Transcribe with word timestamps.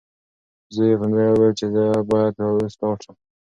زوی 0.73 0.87
یې 0.91 0.99
په 0.99 1.07
بیړه 1.11 1.31
وویل 1.33 1.53
چې 1.59 1.65
زه 1.73 1.83
باید 2.11 2.33
اوس 2.43 2.73
لاړ 2.81 2.95
شم. 3.03 3.15